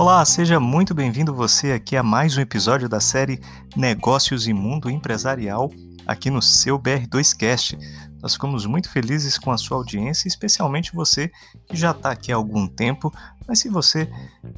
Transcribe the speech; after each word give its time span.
Olá, 0.00 0.24
seja 0.24 0.58
muito 0.58 0.94
bem-vindo 0.94 1.34
você 1.34 1.72
aqui 1.72 1.94
a 1.94 2.02
mais 2.02 2.34
um 2.34 2.40
episódio 2.40 2.88
da 2.88 3.00
série 3.00 3.38
Negócios 3.76 4.48
e 4.48 4.52
Mundo 4.54 4.88
Empresarial 4.88 5.70
aqui 6.06 6.30
no 6.30 6.40
seu 6.40 6.78
BR2Cast. 6.78 7.78
Nós 8.22 8.32
ficamos 8.32 8.64
muito 8.64 8.88
felizes 8.88 9.36
com 9.36 9.52
a 9.52 9.58
sua 9.58 9.76
audiência, 9.76 10.26
especialmente 10.26 10.94
você 10.94 11.30
que 11.68 11.76
já 11.76 11.90
está 11.90 12.12
aqui 12.12 12.32
há 12.32 12.36
algum 12.36 12.66
tempo, 12.66 13.12
mas 13.46 13.58
se 13.58 13.68
você 13.68 14.10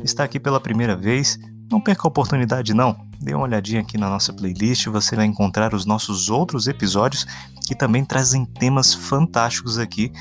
está 0.04 0.22
aqui 0.22 0.38
pela 0.38 0.60
primeira 0.60 0.94
vez, 0.94 1.36
não 1.68 1.80
perca 1.80 2.06
a 2.06 2.08
oportunidade 2.08 2.72
não. 2.72 2.96
Dê 3.20 3.34
uma 3.34 3.42
olhadinha 3.42 3.80
aqui 3.80 3.98
na 3.98 4.08
nossa 4.08 4.32
playlist, 4.32 4.86
você 4.86 5.16
vai 5.16 5.26
encontrar 5.26 5.74
os 5.74 5.84
nossos 5.84 6.30
outros 6.30 6.68
episódios 6.68 7.26
que 7.66 7.74
também 7.74 8.04
trazem 8.04 8.44
temas 8.44 8.94
fantásticos 8.94 9.76
aqui 9.76 10.12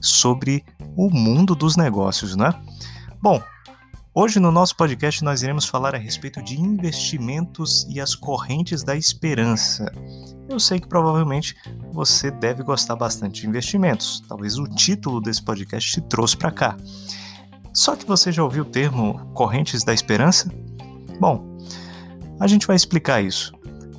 sobre 0.00 0.64
o 0.96 1.10
mundo 1.10 1.54
dos 1.54 1.76
negócios, 1.76 2.34
né? 2.34 2.54
Bom, 3.20 3.42
Hoje 4.12 4.40
no 4.40 4.50
nosso 4.50 4.74
podcast 4.74 5.22
nós 5.22 5.40
iremos 5.40 5.66
falar 5.66 5.94
a 5.94 5.98
respeito 5.98 6.42
de 6.42 6.60
investimentos 6.60 7.86
e 7.88 8.00
as 8.00 8.12
correntes 8.12 8.82
da 8.82 8.96
esperança. 8.96 9.86
Eu 10.48 10.58
sei 10.58 10.80
que 10.80 10.88
provavelmente 10.88 11.54
você 11.92 12.28
deve 12.28 12.64
gostar 12.64 12.96
bastante 12.96 13.42
de 13.42 13.46
investimentos. 13.46 14.20
Talvez 14.26 14.58
o 14.58 14.64
título 14.64 15.20
desse 15.20 15.40
podcast 15.40 15.92
te 15.92 16.00
trouxe 16.00 16.36
para 16.36 16.50
cá. 16.50 16.76
Só 17.72 17.94
que 17.94 18.04
você 18.04 18.32
já 18.32 18.42
ouviu 18.42 18.64
o 18.64 18.68
termo 18.68 19.30
correntes 19.32 19.84
da 19.84 19.94
esperança? 19.94 20.50
Bom, 21.20 21.56
a 22.40 22.48
gente 22.48 22.66
vai 22.66 22.74
explicar 22.74 23.22
isso. 23.22 23.52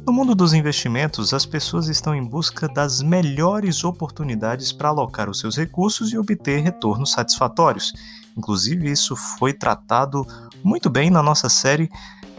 No 0.06 0.12
mundo 0.12 0.36
dos 0.36 0.54
investimentos, 0.54 1.34
as 1.34 1.46
pessoas 1.46 1.88
estão 1.88 2.14
em 2.14 2.24
busca 2.24 2.68
das 2.68 3.02
melhores 3.02 3.86
oportunidades 3.86 4.74
para 4.74 4.90
alocar 4.90 5.30
os 5.30 5.40
seus 5.40 5.56
recursos 5.56 6.12
e 6.12 6.18
obter 6.18 6.62
retornos 6.62 7.14
satisfatórios. 7.14 7.94
Inclusive, 8.38 8.90
isso 8.90 9.16
foi 9.16 9.54
tratado 9.54 10.26
muito 10.64 10.90
bem 10.90 11.10
na 11.10 11.22
nossa 11.22 11.50
série 11.50 11.90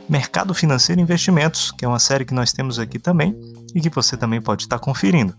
Mercado 0.08 0.52
Financeiro 0.52 1.00
e 1.00 1.04
Investimentos, 1.04 1.70
que 1.70 1.84
é 1.84 1.88
uma 1.88 1.98
série 1.98 2.24
que 2.24 2.34
nós 2.34 2.52
temos 2.52 2.78
aqui 2.78 2.98
também 2.98 3.34
e 3.74 3.80
que 3.80 3.88
você 3.88 4.16
também 4.16 4.40
pode 4.40 4.62
estar 4.62 4.78
conferindo. 4.78 5.34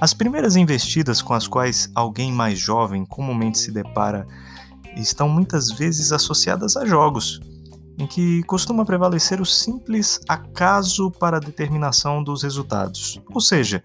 As 0.00 0.14
primeiras 0.14 0.54
investidas 0.54 1.20
com 1.20 1.34
as 1.34 1.48
quais 1.48 1.90
alguém 1.94 2.32
mais 2.32 2.58
jovem 2.58 3.04
comumente 3.04 3.58
se 3.58 3.72
depara 3.72 4.26
estão 4.96 5.28
muitas 5.28 5.70
vezes 5.70 6.12
associadas 6.12 6.76
a 6.76 6.86
jogos, 6.86 7.40
em 7.98 8.06
que 8.06 8.44
costuma 8.44 8.84
prevalecer 8.84 9.40
o 9.40 9.44
simples 9.44 10.20
acaso 10.28 11.10
para 11.10 11.38
a 11.38 11.40
determinação 11.40 12.22
dos 12.22 12.44
resultados. 12.44 13.20
Ou 13.34 13.40
seja, 13.40 13.82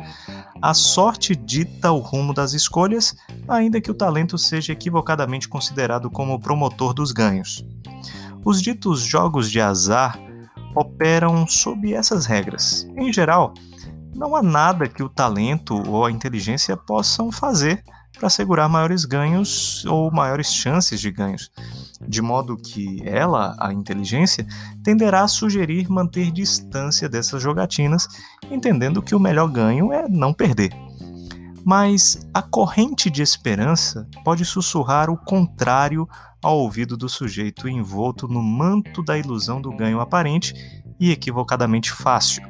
a 0.62 0.74
sorte 0.74 1.36
dita 1.36 1.92
o 1.92 1.98
rumo 1.98 2.34
das 2.34 2.54
escolhas, 2.54 3.16
ainda 3.48 3.82
que 3.82 3.90
o 3.90 3.96
talento 3.96 4.38
seja 4.38 4.72
equivocadamente 4.72 5.50
considerado 5.50 6.12
como 6.12 6.40
promotor 6.40 6.94
dos 6.94 7.12
ganhos. 7.12 7.66
Os 8.46 8.62
ditos 8.62 9.02
jogos 9.02 9.50
de 9.50 9.60
azar 9.60 10.20
operam 10.76 11.48
sob 11.48 11.94
essas 11.94 12.26
regras. 12.28 12.88
Em 12.96 13.12
geral, 13.12 13.54
não 14.14 14.36
há 14.36 14.44
nada 14.44 14.88
que 14.88 15.02
o 15.02 15.10
talento 15.10 15.82
ou 15.90 16.06
a 16.06 16.12
inteligência 16.12 16.78
possam 16.78 17.32
fazer 17.32 17.84
para 18.18 18.28
assegurar 18.28 18.70
maiores 18.70 19.06
ganhos 19.06 19.84
ou 19.86 20.12
maiores 20.12 20.54
chances 20.54 21.00
de 21.00 21.10
ganhos, 21.10 21.52
de 22.08 22.22
modo 22.22 22.58
que 22.58 23.02
ela, 23.06 23.56
a 23.60 23.74
inteligência, 23.74 24.46
tenderá 24.84 25.22
a 25.22 25.28
sugerir 25.28 25.90
manter 25.90 26.32
distância 26.32 27.10
dessas 27.10 27.42
jogatinas, 27.42 28.08
entendendo 28.52 29.02
que 29.02 29.16
o 29.16 29.20
melhor 29.20 29.50
ganho 29.50 29.92
é 29.92 30.08
não 30.08 30.34
perder. 30.34 30.72
Mas 31.66 32.28
a 32.34 32.42
corrente 32.42 33.10
de 33.10 33.22
esperança 33.22 34.08
pode 34.24 34.44
sussurrar 34.44 35.10
o 35.10 35.18
contrário 35.18 36.08
ao 36.42 36.60
ouvido 36.60 36.98
do 36.98 37.08
sujeito 37.08 37.70
envolto 37.70 38.28
no 38.28 38.42
manto 38.42 39.02
da 39.02 39.18
ilusão 39.18 39.62
do 39.62 39.72
ganho 39.72 40.02
aparente 40.02 40.54
e 41.00 41.10
equivocadamente 41.10 41.92
fácil. 41.92 42.44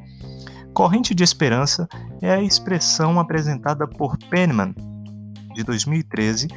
Corrente 0.74 1.14
de 1.14 1.24
esperança 1.24 1.88
é 2.20 2.34
a 2.34 2.42
expressão 2.42 3.20
apresentada 3.20 3.88
por 3.88 4.18
Penman 4.18 4.74
de 5.54 5.64
2013 5.64 6.48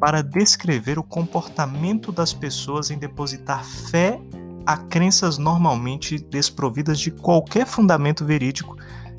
para 0.00 0.22
descrever 0.22 0.98
o 0.98 1.04
comportamento 1.04 2.10
das 2.10 2.32
pessoas 2.32 2.90
em 2.90 2.98
depositar 2.98 3.62
fé 3.62 4.18
a 4.64 4.76
crenças 4.76 5.36
normalmente 5.36 6.18
desprovidas 6.18 6.98
de 6.98 7.10
qualquer 7.10 7.66
fundamento 7.66 8.24
verídico, 8.24 8.76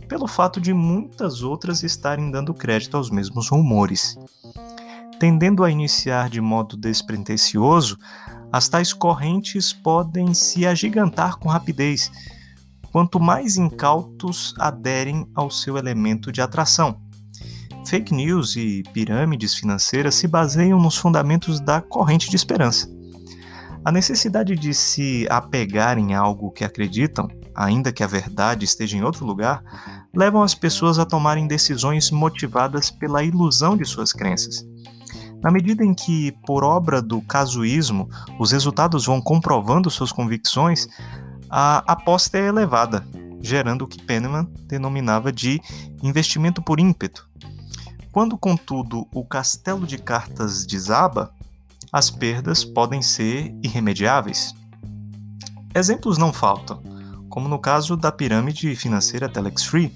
pelo 0.08 0.28
fato 0.28 0.59
de 0.59 0.74
muitas 0.74 1.44
outras 1.44 1.84
estarem 1.84 2.31
dando 2.31 2.53
crédito 2.53 2.97
aos 2.97 3.12
mesmos 3.12 3.47
rumores. 3.50 4.18
Tendendo 5.20 5.64
a 5.64 5.70
iniciar 5.70 6.30
de 6.30 6.41
modo 6.41 6.75
despretensioso, 6.75 7.97
as 8.52 8.68
tais 8.68 8.91
correntes 8.91 9.72
podem 9.72 10.34
se 10.34 10.66
agigantar 10.66 11.38
com 11.38 11.47
rapidez, 11.47 12.12
quanto 12.91 13.20
mais 13.20 13.56
incautos 13.56 14.53
aderem 14.58 15.30
ao 15.36 15.50
seu 15.50 15.78
elemento 15.78 16.31
de 16.31 16.41
atração. 16.41 17.00
Fake 17.91 18.13
news 18.13 18.56
e 18.56 18.84
pirâmides 18.94 19.53
financeiras 19.53 20.16
se 20.16 20.25
baseiam 20.25 20.79
nos 20.79 20.96
fundamentos 20.96 21.59
da 21.59 21.81
corrente 21.81 22.29
de 22.29 22.38
esperança. 22.38 22.90
A 23.84 23.91
necessidade 23.91 24.56
de 24.56 24.74
se 24.74 25.28
apegar 25.29 25.97
em 25.97 26.16
algo 26.16 26.52
que 26.52 26.63
acreditam, 26.63 27.28
ainda 27.53 27.91
que 27.91 28.02
a 28.02 28.07
verdade 28.07 28.63
esteja 28.63 28.96
em 28.96 29.03
outro 29.03 29.25
lugar, 29.25 29.62
levam 30.16 30.41
as 30.41 30.56
pessoas 30.56 31.00
a 31.00 31.06
tomarem 31.06 31.47
decisões 31.47 32.12
motivadas 32.12 32.90
pela 32.90 33.25
ilusão 33.25 33.75
de 33.75 33.84
suas 33.84 34.13
crenças. 34.13 34.66
Na 35.44 35.52
medida 35.52 35.84
em 35.84 35.94
que, 35.94 36.31
por 36.47 36.63
obra 36.63 37.02
do 37.02 37.22
casuísmo, 37.22 38.08
os 38.40 38.53
resultados 38.53 39.06
vão 39.06 39.22
comprovando 39.22 39.90
suas 39.90 40.13
convicções, 40.13 40.88
a 41.50 41.79
aposta 41.91 42.38
é 42.38 42.47
elevada, 42.47 43.06
gerando 43.41 43.81
o 43.81 43.88
que 43.88 44.02
Penman 44.02 44.47
denominava 44.66 45.29
de 45.29 45.59
investimento 46.02 46.62
por 46.62 46.79
ímpeto, 46.79 47.29
quando, 48.12 48.38
contudo, 48.38 49.08
o 49.14 49.24
castelo 49.24 49.88
de 49.88 49.98
cartas 49.98 50.66
desaba, 50.66 51.34
as 51.92 52.10
perdas 52.10 52.64
podem 52.64 53.02
ser 53.02 53.56
irremediáveis. 53.64 54.54
Exemplos 55.74 56.18
não 56.18 56.34
faltam, 56.34 56.82
como 57.30 57.48
no 57.48 57.58
caso 57.58 57.96
da 57.96 58.12
pirâmide 58.12 58.76
financeira 58.76 59.30
Telex 59.30 59.64
Free, 59.64 59.96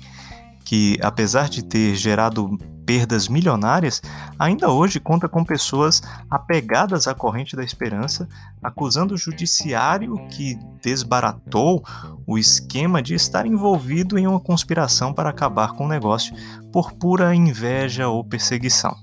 que, 0.66 0.98
apesar 1.02 1.48
de 1.48 1.64
ter 1.64 1.96
gerado 1.96 2.58
perdas 2.86 3.28
milionárias, 3.28 4.02
ainda 4.38 4.70
hoje 4.70 5.00
conta 5.00 5.30
com 5.30 5.44
pessoas 5.44 6.02
apegadas 6.30 7.08
à 7.08 7.14
corrente 7.14 7.56
da 7.56 7.64
esperança, 7.64 8.28
acusando 8.62 9.14
o 9.14 9.18
judiciário 9.18 10.16
que 10.30 10.58
desbaratou 10.82 11.84
o 12.28 12.38
esquema 12.38 13.02
de 13.02 13.14
estar 13.14 13.46
envolvido 13.46 14.18
em 14.18 14.28
uma 14.28 14.40
conspiração 14.40 15.14
para 15.14 15.30
acabar 15.30 15.74
com 15.74 15.86
o 15.86 15.90
negócio 15.90 16.36
por 16.72 16.94
pura 16.94 17.34
inveja 17.34 18.08
ou 18.08 18.24
perseguição. 18.24 18.96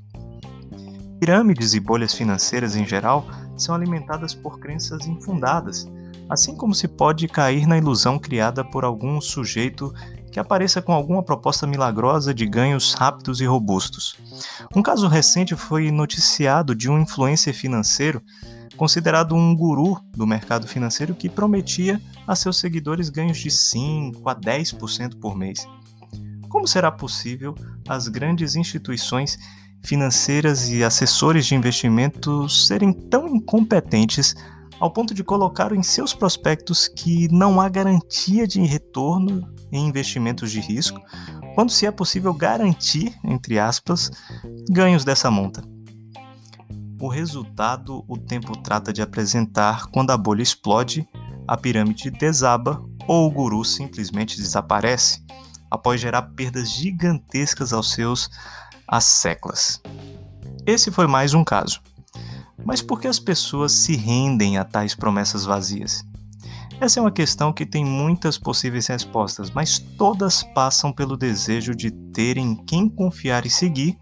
Pirâmides 1.21 1.75
e 1.75 1.81
bolhas 1.81 2.15
financeiras 2.15 2.75
em 2.75 2.85
geral 2.85 3.25
são 3.57 3.75
alimentadas 3.75 4.35
por 4.35 4.59
crenças 4.59 5.07
infundadas, 5.07 5.89
assim 6.29 6.57
como 6.57 6.75
se 6.75 6.89
pode 6.89 7.29
cair 7.29 7.67
na 7.67 7.79
ilusão 7.79 8.19
criada 8.19 8.65
por 8.65 8.85
algum 8.85 9.21
sujeito 9.21 9.93
que 10.33 10.41
apareça 10.41 10.81
com 10.81 10.93
alguma 10.93 11.23
proposta 11.23 11.67
milagrosa 11.67 12.33
de 12.33 12.47
ganhos 12.47 12.95
rápidos 12.95 13.41
e 13.43 13.45
robustos. 13.45 14.17
Um 14.75 14.83
caso 14.83 15.07
recente 15.07 15.55
foi 15.55 15.91
noticiado 15.91 16.75
de 16.75 16.91
um 16.91 16.99
influencer 16.99 17.55
financeiro 17.55 18.23
considerado 18.77 19.35
um 19.35 19.55
guru 19.55 20.01
do 20.17 20.27
mercado 20.27 20.67
financeiro 20.67 21.15
que 21.15 21.29
prometia 21.29 22.01
a 22.27 22.35
seus 22.35 22.59
seguidores 22.59 23.11
ganhos 23.11 23.39
de 23.39 23.51
5 23.51 24.29
a 24.29 24.35
10% 24.35 25.21
por 25.21 25.37
mês. 25.37 25.69
Como 26.49 26.67
será 26.67 26.91
possível 26.91 27.55
as 27.87 28.09
grandes 28.09 28.57
instituições 28.57 29.39
financeiras 29.85 30.69
e 30.71 30.83
assessores 30.83 31.47
de 31.47 31.55
investimentos 31.55 32.67
serem 32.67 32.93
tão 32.93 33.29
incompetentes 33.29 34.35
ao 34.83 34.91
ponto 34.91 35.15
de 35.15 35.23
colocar 35.23 35.73
em 35.73 35.81
seus 35.81 36.13
prospectos 36.13 36.89
que 36.89 37.29
não 37.29 37.61
há 37.61 37.69
garantia 37.69 38.49
de 38.49 38.61
retorno 38.63 39.49
em 39.71 39.87
investimentos 39.87 40.51
de 40.51 40.59
risco, 40.59 41.01
quando 41.55 41.71
se 41.71 41.87
é 41.87 41.91
possível 41.93 42.35
garantir, 42.35 43.17
entre 43.23 43.61
aspas, 43.61 44.11
ganhos 44.69 45.05
dessa 45.05 45.31
monta. 45.31 45.63
O 47.01 47.07
resultado 47.07 48.05
o 48.09 48.19
tempo 48.19 48.61
trata 48.61 48.93
de 48.93 49.01
apresentar 49.01 49.87
quando 49.87 50.11
a 50.11 50.17
bolha 50.17 50.43
explode, 50.43 51.09
a 51.47 51.57
pirâmide 51.57 52.11
desaba 52.11 52.85
ou 53.07 53.29
o 53.29 53.31
guru 53.31 53.65
simplesmente 53.65 54.37
desaparece, 54.37 55.25
após 55.71 56.01
gerar 56.01 56.23
perdas 56.35 56.69
gigantescas 56.73 57.73
aos 57.73 57.93
seus 57.93 58.29
asseclas. 58.89 59.81
Esse 60.67 60.91
foi 60.91 61.07
mais 61.07 61.35
um 61.35 61.45
caso. 61.45 61.81
Mas 62.65 62.81
por 62.83 63.01
que 63.01 63.09
as 63.09 63.19
pessoas 63.19 63.73
se 63.73 63.97
rendem 63.97 64.59
a 64.59 64.65
tais 64.65 64.95
promessas 64.95 65.45
vazias? 65.45 66.05
Essa 66.81 66.99
é 66.99 67.03
uma 67.03 67.13
questão 67.13 67.53
que 67.53 67.65
tem 67.65 67.85
muitas 67.85 68.37
possíveis 68.37 68.87
respostas, 68.89 69.51
mas 69.51 69.79
todas 69.79 70.43
passam 70.43 70.93
pelo 70.93 71.17
desejo 71.17 71.75
de 71.75 71.91
terem 71.91 72.57
quem 72.67 72.89
confiar 72.89 73.47
e 73.47 73.51
seguir, 73.51 73.97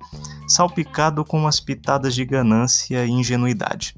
salpicado 0.48 1.24
com 1.24 1.38
umas 1.38 1.60
pitadas 1.60 2.14
de 2.14 2.24
ganância 2.24 3.04
e 3.04 3.10
ingenuidade. 3.10 3.94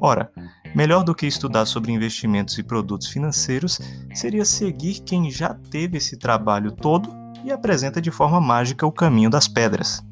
Ora, 0.00 0.30
Melhor 0.74 1.04
do 1.04 1.14
que 1.14 1.24
estudar 1.24 1.66
sobre 1.66 1.92
investimentos 1.92 2.58
e 2.58 2.62
produtos 2.62 3.06
financeiros 3.06 3.80
seria 4.12 4.44
seguir 4.44 5.00
quem 5.04 5.30
já 5.30 5.54
teve 5.54 5.98
esse 5.98 6.16
trabalho 6.16 6.72
todo 6.72 7.14
e 7.44 7.52
apresenta 7.52 8.02
de 8.02 8.10
forma 8.10 8.40
mágica 8.40 8.84
o 8.84 8.90
caminho 8.90 9.30
das 9.30 9.46
pedras. 9.46 10.04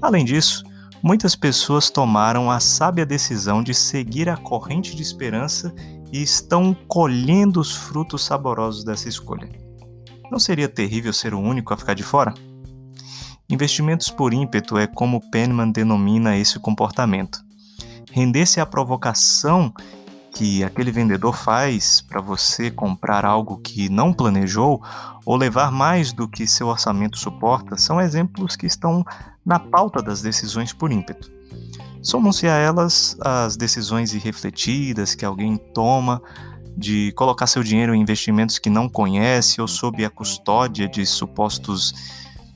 Além 0.00 0.24
disso, 0.24 0.62
muitas 1.04 1.36
pessoas 1.36 1.90
tomaram 1.90 2.50
a 2.50 2.58
sábia 2.58 3.04
decisão 3.04 3.62
de 3.62 3.74
seguir 3.74 4.26
a 4.26 4.38
corrente 4.38 4.96
de 4.96 5.02
esperança 5.02 5.74
e 6.10 6.22
estão 6.22 6.74
colhendo 6.88 7.60
os 7.60 7.76
frutos 7.76 8.24
saborosos 8.24 8.84
dessa 8.84 9.06
escolha. 9.06 9.46
Não 10.32 10.38
seria 10.38 10.66
terrível 10.66 11.12
ser 11.12 11.34
o 11.34 11.38
único 11.38 11.74
a 11.74 11.76
ficar 11.76 11.92
de 11.92 12.02
fora? 12.02 12.32
Investimentos 13.50 14.08
por 14.08 14.32
ímpeto 14.32 14.78
é 14.78 14.86
como 14.86 15.20
Penman 15.30 15.70
denomina 15.70 16.38
esse 16.38 16.58
comportamento. 16.58 17.38
Render-se 18.10 18.58
à 18.58 18.64
provocação 18.64 19.74
que 20.34 20.64
aquele 20.64 20.90
vendedor 20.90 21.36
faz 21.36 22.00
para 22.00 22.20
você 22.20 22.68
comprar 22.68 23.24
algo 23.24 23.58
que 23.58 23.88
não 23.88 24.12
planejou 24.12 24.82
ou 25.24 25.36
levar 25.36 25.70
mais 25.70 26.12
do 26.12 26.28
que 26.28 26.44
seu 26.46 26.66
orçamento 26.66 27.16
suporta 27.16 27.78
são 27.78 28.00
exemplos 28.00 28.56
que 28.56 28.66
estão 28.66 29.04
na 29.46 29.60
pauta 29.60 30.02
das 30.02 30.20
decisões 30.20 30.72
por 30.72 30.90
ímpeto. 30.90 31.30
Somam-se 32.02 32.48
a 32.48 32.56
elas 32.56 33.16
as 33.20 33.56
decisões 33.56 34.12
irrefletidas 34.12 35.14
que 35.14 35.24
alguém 35.24 35.56
toma 35.56 36.20
de 36.76 37.12
colocar 37.12 37.46
seu 37.46 37.62
dinheiro 37.62 37.94
em 37.94 38.00
investimentos 38.00 38.58
que 38.58 38.68
não 38.68 38.88
conhece 38.88 39.60
ou 39.60 39.68
sob 39.68 40.04
a 40.04 40.10
custódia 40.10 40.88
de 40.88 41.06
supostos 41.06 41.94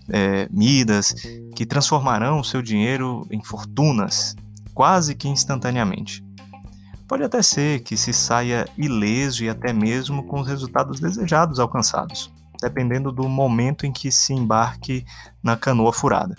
é, 0.08 0.48
midas 0.50 1.14
que 1.54 1.64
transformarão 1.64 2.42
seu 2.42 2.60
dinheiro 2.60 3.24
em 3.30 3.42
fortunas 3.42 4.34
quase 4.74 5.14
que 5.14 5.28
instantaneamente. 5.28 6.27
Pode 7.08 7.24
até 7.24 7.40
ser 7.40 7.80
que 7.80 7.96
se 7.96 8.12
saia 8.12 8.68
ileso 8.76 9.42
e 9.42 9.48
até 9.48 9.72
mesmo 9.72 10.24
com 10.24 10.40
os 10.40 10.46
resultados 10.46 11.00
desejados 11.00 11.58
alcançados, 11.58 12.30
dependendo 12.60 13.10
do 13.10 13.26
momento 13.26 13.86
em 13.86 13.92
que 13.92 14.12
se 14.12 14.34
embarque 14.34 15.06
na 15.42 15.56
canoa 15.56 15.90
furada. 15.90 16.36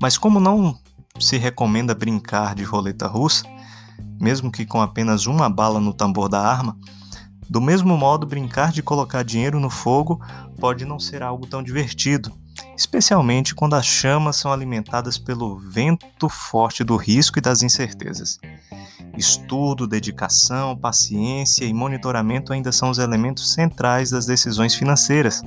Mas 0.00 0.16
como 0.16 0.40
não 0.40 0.74
se 1.20 1.36
recomenda 1.36 1.94
brincar 1.94 2.54
de 2.54 2.64
roleta 2.64 3.06
russa, 3.06 3.44
mesmo 4.18 4.50
que 4.50 4.64
com 4.64 4.80
apenas 4.80 5.26
uma 5.26 5.50
bala 5.50 5.78
no 5.78 5.92
tambor 5.92 6.30
da 6.30 6.40
arma, 6.40 6.74
do 7.50 7.60
mesmo 7.60 7.98
modo, 7.98 8.26
brincar 8.26 8.72
de 8.72 8.82
colocar 8.82 9.22
dinheiro 9.22 9.60
no 9.60 9.68
fogo 9.68 10.20
pode 10.58 10.86
não 10.86 10.98
ser 10.98 11.22
algo 11.22 11.46
tão 11.46 11.62
divertido, 11.62 12.32
especialmente 12.76 13.54
quando 13.54 13.74
as 13.74 13.84
chamas 13.84 14.36
são 14.36 14.52
alimentadas 14.52 15.18
pelo 15.18 15.58
vento 15.58 16.28
forte 16.30 16.82
do 16.82 16.96
risco 16.96 17.38
e 17.38 17.42
das 17.42 17.62
incertezas. 17.62 18.38
Estudo, 19.18 19.84
dedicação, 19.84 20.76
paciência 20.76 21.64
e 21.64 21.74
monitoramento 21.74 22.52
ainda 22.52 22.70
são 22.70 22.88
os 22.88 22.98
elementos 22.98 23.52
centrais 23.52 24.10
das 24.10 24.26
decisões 24.26 24.76
financeiras. 24.76 25.42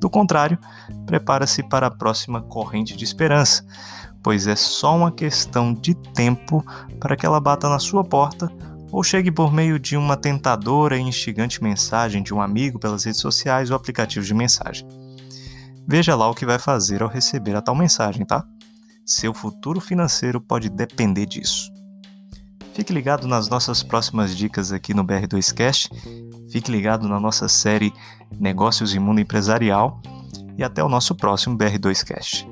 Do 0.00 0.10
contrário, 0.10 0.58
prepara-se 1.06 1.62
para 1.62 1.86
a 1.86 1.90
próxima 1.90 2.42
corrente 2.42 2.96
de 2.96 3.04
esperança, 3.04 3.64
pois 4.24 4.48
é 4.48 4.56
só 4.56 4.96
uma 4.96 5.12
questão 5.12 5.72
de 5.72 5.94
tempo 5.94 6.64
para 6.98 7.14
que 7.14 7.24
ela 7.24 7.38
bata 7.38 7.68
na 7.68 7.78
sua 7.78 8.02
porta 8.02 8.50
ou 8.90 9.04
chegue 9.04 9.30
por 9.30 9.52
meio 9.52 9.78
de 9.78 9.96
uma 9.96 10.16
tentadora 10.16 10.98
e 10.98 11.00
instigante 11.00 11.62
mensagem 11.62 12.24
de 12.24 12.34
um 12.34 12.42
amigo 12.42 12.80
pelas 12.80 13.04
redes 13.04 13.20
sociais 13.20 13.70
ou 13.70 13.76
aplicativos 13.76 14.26
de 14.26 14.34
mensagem. 14.34 14.86
Veja 15.86 16.16
lá 16.16 16.28
o 16.28 16.34
que 16.34 16.44
vai 16.44 16.58
fazer 16.58 17.02
ao 17.04 17.08
receber 17.08 17.54
a 17.54 17.62
tal 17.62 17.76
mensagem, 17.76 18.26
tá? 18.26 18.44
Seu 19.06 19.32
futuro 19.32 19.80
financeiro 19.80 20.40
pode 20.40 20.68
depender 20.68 21.26
disso. 21.26 21.71
Fique 22.74 22.92
ligado 22.92 23.26
nas 23.26 23.48
nossas 23.48 23.82
próximas 23.82 24.36
dicas 24.36 24.72
aqui 24.72 24.94
no 24.94 25.04
BR2Cast. 25.04 25.90
Fique 26.50 26.70
ligado 26.70 27.08
na 27.08 27.20
nossa 27.20 27.48
série 27.48 27.92
Negócios 28.40 28.94
e 28.94 28.98
Mundo 28.98 29.20
Empresarial. 29.20 30.00
E 30.56 30.64
até 30.64 30.82
o 30.82 30.88
nosso 30.88 31.14
próximo 31.14 31.56
BR2Cast. 31.56 32.51